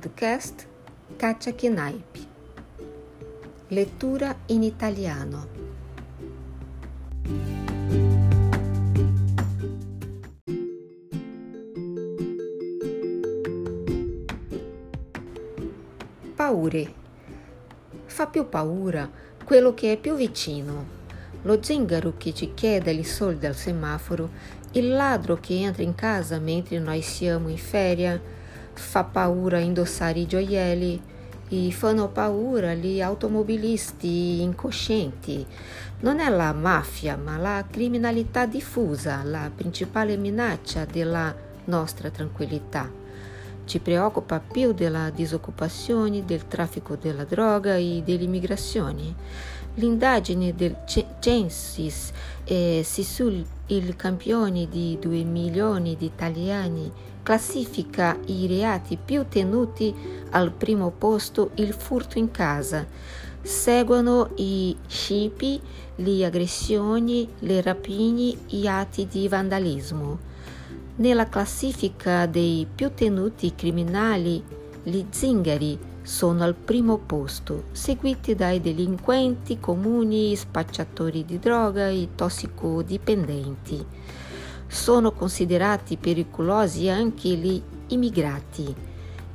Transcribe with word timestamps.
podcast 0.00 0.66
Caccia 1.16 1.52
che 1.52 1.68
naipe. 1.68 2.18
Lettura 3.68 4.34
in 4.46 4.62
italiano. 4.62 5.46
Paure. 16.34 16.94
Fa 18.06 18.26
più 18.26 18.48
paura 18.48 19.10
quello 19.44 19.74
che 19.74 19.92
è 19.92 19.96
più 19.98 20.14
vicino. 20.14 20.98
Lo 21.42 21.62
zingaro 21.62 22.14
che 22.16 22.32
ci 22.32 22.54
chiede 22.54 22.92
i 22.92 23.04
soldi 23.04 23.44
al 23.44 23.54
semaforo, 23.54 24.30
il 24.72 24.88
ladro 24.88 25.36
che 25.36 25.60
entra 25.60 25.82
in 25.82 25.94
casa 25.94 26.38
mentre 26.38 26.78
noi 26.78 27.02
siamo 27.02 27.48
in 27.48 27.58
ferie 27.58 28.38
fa 28.74 29.04
paura 29.04 29.58
indossare 29.58 30.20
i 30.20 30.26
gioielli 30.26 31.00
e 31.48 31.70
fanno 31.72 32.08
paura 32.08 32.74
gli 32.74 33.00
automobilisti 33.00 34.40
incoscienti. 34.40 35.44
Non 36.00 36.20
è 36.20 36.28
la 36.28 36.52
mafia, 36.52 37.16
ma 37.16 37.36
la 37.36 37.64
criminalità 37.68 38.46
diffusa 38.46 39.22
la 39.24 39.50
principale 39.54 40.16
minaccia 40.16 40.84
della 40.84 41.34
nostra 41.64 42.10
tranquillità. 42.10 42.99
Ci 43.64 43.78
preoccupa 43.78 44.40
più 44.40 44.72
della 44.72 45.10
disoccupazione, 45.10 46.24
del 46.24 46.46
traffico 46.48 46.96
della 46.96 47.24
droga 47.24 47.76
e 47.76 48.02
dell'immigrazione. 48.04 49.14
L'indagine 49.74 50.54
del 50.54 50.76
Censis 51.20 52.10
eh, 52.44 52.84
sul 52.84 53.44
campione 53.96 54.68
di 54.68 54.98
2 55.00 55.22
milioni 55.22 55.96
di 55.96 56.06
italiani 56.06 56.90
classifica 57.22 58.18
i 58.26 58.46
reati 58.48 58.98
più 59.02 59.26
tenuti 59.28 59.94
al 60.30 60.50
primo 60.50 60.90
posto 60.90 61.50
il 61.54 61.72
furto 61.72 62.18
in 62.18 62.30
casa. 62.30 62.86
Seguono 63.42 64.30
i 64.36 64.76
scipi, 64.86 65.60
le 65.96 66.24
aggressioni, 66.24 67.28
le 67.40 67.62
rapine, 67.62 68.36
gli 68.46 68.66
atti 68.66 69.06
di 69.06 69.28
vandalismo. 69.28 70.29
Nella 71.00 71.30
classifica 71.30 72.26
dei 72.26 72.66
più 72.72 72.92
tenuti 72.92 73.54
criminali, 73.54 74.44
gli 74.82 75.02
zingari 75.08 75.78
sono 76.02 76.44
al 76.44 76.54
primo 76.54 76.98
posto, 76.98 77.64
seguiti 77.72 78.34
dai 78.34 78.60
delinquenti 78.60 79.58
comuni, 79.58 80.36
spacciatori 80.36 81.24
di 81.24 81.38
droga 81.38 81.88
e 81.88 82.08
tossicodipendenti. 82.14 83.82
Sono 84.66 85.12
considerati 85.12 85.96
pericolosi 85.96 86.90
anche 86.90 87.30
gli 87.30 87.62
immigrati 87.86 88.74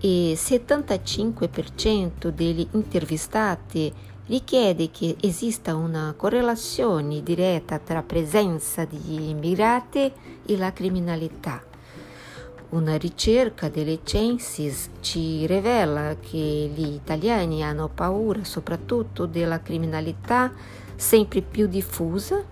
e 0.00 0.30
il 0.32 0.38
75% 0.38 2.28
degli 2.28 2.68
intervistati 2.72 3.90
richiede 4.26 4.90
che 4.90 5.16
esista 5.20 5.74
una 5.74 6.14
correlazione 6.16 7.22
diretta 7.22 7.78
tra 7.78 8.02
presenza 8.02 8.84
di 8.84 9.28
immigrati 9.30 10.10
e 10.46 10.56
la 10.56 10.72
criminalità. 10.72 11.62
Una 12.70 12.96
ricerca 12.96 13.68
delle 13.68 14.00
Censis 14.02 14.88
ci 15.00 15.46
rivela 15.46 16.16
che 16.18 16.70
gli 16.74 16.94
italiani 16.94 17.62
hanno 17.62 17.88
paura 17.88 18.42
soprattutto 18.42 19.26
della 19.26 19.60
criminalità 19.60 20.52
sempre 20.96 21.42
più 21.42 21.68
diffusa, 21.68 22.42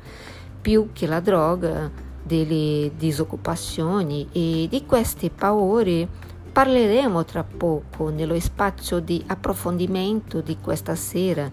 più 0.61 0.91
che 0.93 1.07
la 1.07 1.21
droga, 1.21 1.91
delle 2.23 2.93
disoccupazioni 2.97 4.29
e 4.31 4.69
di 4.71 4.87
queste 4.87 5.29
paure 5.29 6.07
parleremo 6.53 7.25
tra 7.25 7.43
poco 7.43 8.11
nello 8.11 8.39
spazio 8.39 9.01
di 9.01 9.23
approfondimento 9.27 10.41
di 10.41 10.59
questa 10.61 10.95
sera 10.95 11.51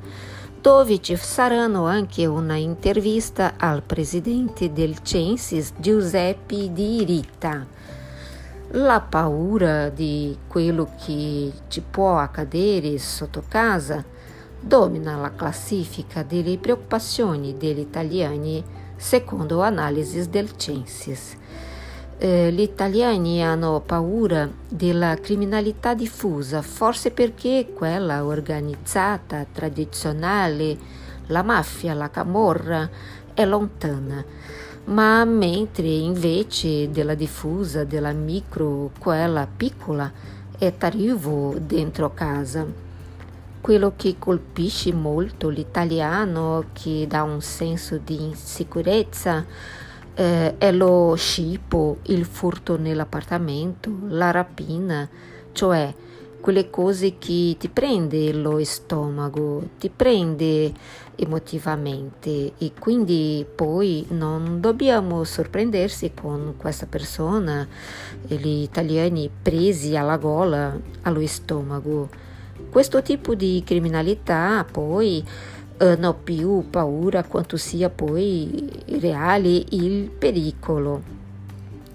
dove 0.61 1.01
ci 1.01 1.15
saranno 1.15 1.85
anche 1.85 2.25
una 2.25 2.55
intervista 2.55 3.53
al 3.57 3.81
presidente 3.81 4.73
del 4.73 5.01
Censis 5.01 5.73
Giuseppe 5.77 6.73
Di 6.73 7.03
Rita 7.05 7.65
la 8.73 8.99
paura 8.99 9.89
di 9.89 10.37
quello 10.47 10.89
che 11.03 11.51
ci 11.69 11.81
può 11.81 12.17
accadere 12.19 12.99
sotto 12.99 13.43
casa 13.47 14.03
domina 14.59 15.15
la 15.15 15.33
classifica 15.33 16.21
delle 16.21 16.57
preoccupazioni 16.57 17.57
degli 17.57 17.79
italiani 17.79 18.63
secondo 18.95 19.61
analisi 19.61 20.29
del 20.29 20.55
Censis. 20.55 21.37
Eh, 22.21 22.51
gli 22.51 22.59
italiani 22.61 23.41
hanno 23.41 23.81
paura 23.83 24.49
della 24.67 25.15
criminalità 25.15 25.93
diffusa, 25.93 26.61
forse 26.61 27.11
perché 27.11 27.71
quella 27.73 28.25
organizzata, 28.25 29.45
tradizionale, 29.51 30.77
la 31.27 31.43
mafia, 31.43 31.93
la 31.93 32.09
camorra, 32.09 32.89
è 33.33 33.45
lontana 33.45 34.23
ma 34.89 35.23
mentre 35.23 35.87
invece 35.87 36.89
della 36.89 37.13
diffusa, 37.13 37.83
della 37.83 38.11
micro, 38.11 38.91
quella 38.97 39.47
piccola, 39.47 40.11
è 40.57 40.73
arrivo 40.79 41.55
dentro 41.59 42.13
casa. 42.13 42.65
Quello 43.61 43.93
che 43.95 44.15
colpisce 44.17 44.91
molto 44.93 45.49
l'italiano, 45.49 46.65
che 46.73 47.05
dà 47.07 47.21
un 47.23 47.41
senso 47.41 47.99
di 48.03 48.23
insicurezza, 48.23 49.45
eh, 50.19 50.57
è 50.57 50.71
lo 50.73 51.15
scippo, 51.15 51.99
il 52.07 52.25
furto 52.25 52.77
nell'appartamento, 52.77 53.89
la 54.09 54.31
rapina, 54.31 55.07
cioè 55.53 55.93
quelle 56.41 56.69
cose 56.69 57.17
che 57.17 57.55
ti 57.57 57.69
prende 57.69 58.33
lo 58.33 58.61
stomaco, 58.65 59.63
ti 59.77 59.89
prende 59.89 60.73
emotivamente 61.15 62.51
e 62.57 62.71
quindi 62.77 63.45
poi 63.55 64.05
non 64.09 64.59
dobbiamo 64.59 65.23
sorprendersi 65.23 66.11
con 66.13 66.55
questa 66.57 66.85
persona, 66.85 67.65
gli 68.27 68.61
italiani 68.61 69.29
presi 69.41 69.95
alla 69.95 70.17
gola, 70.17 70.77
allo 71.03 71.25
stomaco. 71.27 72.09
Questo 72.69 73.01
tipo 73.01 73.35
di 73.35 73.63
criminalità 73.65 74.65
poi 74.69 75.23
hanno 75.79 76.13
più 76.13 76.69
paura 76.69 77.23
quanto 77.23 77.57
sia 77.57 77.89
poi 77.89 78.69
reale 78.99 79.63
il 79.69 80.09
pericolo, 80.09 81.01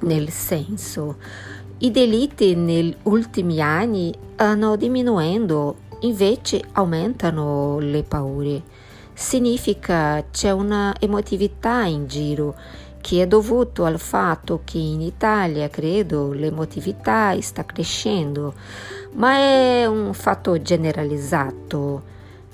nel 0.00 0.31
senso 0.31 1.17
i 1.78 1.91
delitti 1.91 2.55
negli 2.55 2.97
ultimi 3.03 3.61
anni 3.61 4.15
stanno 4.34 4.77
diminuendo, 4.77 5.77
invece 6.00 6.62
aumentano 6.73 7.78
le 7.78 8.03
paure. 8.03 8.62
Significa 9.12 10.25
c'è 10.31 10.50
una 10.50 10.94
emotività 10.99 11.84
in 11.84 12.06
giro 12.06 12.56
che 13.00 13.23
è 13.23 13.27
dovuto 13.27 13.84
al 13.84 13.99
fatto 13.99 14.62
che 14.65 14.78
in 14.78 15.03
Italia, 15.03 15.69
credo, 15.69 16.33
l'emotività 16.33 17.39
sta 17.41 17.65
crescendo, 17.65 18.55
ma 19.12 19.37
è 19.37 19.84
un 19.87 20.15
fatto 20.15 20.61
generalizzato, 20.62 22.03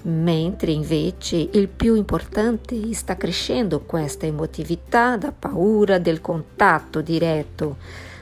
mentre 0.03 0.71
invece 0.71 1.49
il 1.53 1.69
più 1.69 1.95
importante 1.95 2.93
sta 2.95 3.17
crescendo 3.17 3.81
questa 3.81 4.27
emotività 4.27 5.17
da 5.17 5.33
paura 5.33 5.99
del 5.99 6.21
contatto 6.21 7.01
diretto 7.01 7.77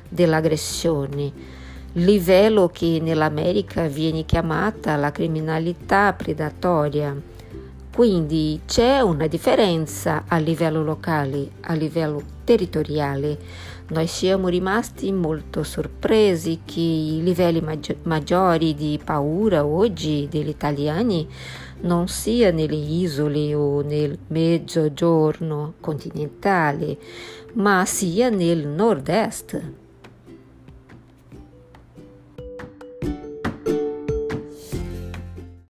dell'aggressione, 0.08 1.30
livello 1.92 2.68
che 2.68 2.98
nell'America 3.00 3.86
viene 3.86 4.24
chiamata 4.24 4.96
la 4.96 5.12
criminalità 5.12 6.12
predatoria. 6.14 7.14
Quindi 7.98 8.60
c'è 8.64 9.00
una 9.00 9.26
differenza 9.26 10.22
a 10.28 10.36
livello 10.36 10.84
locale, 10.84 11.50
a 11.62 11.72
livello 11.72 12.22
territoriale. 12.44 13.36
Noi 13.88 14.06
siamo 14.06 14.46
rimasti 14.46 15.10
molto 15.10 15.64
sorpresi 15.64 16.60
che 16.64 16.78
i 16.78 17.20
livelli 17.24 17.60
maggi- 17.60 17.96
maggiori 18.04 18.76
di 18.76 19.00
paura 19.04 19.66
oggi 19.66 20.28
degli 20.30 20.46
italiani 20.46 21.26
non 21.80 22.06
sia 22.06 22.52
nelle 22.52 22.76
isole 22.76 23.52
o 23.56 23.82
nel 23.82 24.16
mezzogiorno 24.28 25.74
continentale, 25.80 26.98
ma 27.54 27.84
sia 27.84 28.28
nel 28.28 28.64
nord-est 28.64 29.60